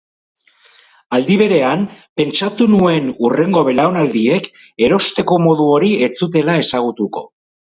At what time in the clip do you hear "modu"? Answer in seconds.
5.45-5.69